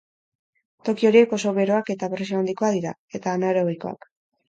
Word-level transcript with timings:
Toki 0.89 1.09
horiek 1.09 1.35
oso 1.37 1.53
beroak 1.59 1.93
eta 1.97 2.11
presio 2.17 2.43
handikoak 2.43 2.77
dira, 2.81 2.99
eta 3.21 3.39
anaerobioak. 3.39 4.15